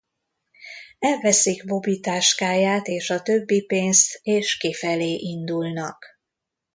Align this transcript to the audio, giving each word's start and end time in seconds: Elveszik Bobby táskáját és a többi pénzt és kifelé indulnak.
Elveszik 0.99 1.65
Bobby 1.65 1.99
táskáját 1.99 2.87
és 2.87 3.09
a 3.09 3.21
többi 3.21 3.65
pénzt 3.65 4.19
és 4.23 4.57
kifelé 4.57 5.13
indulnak. 5.15 6.05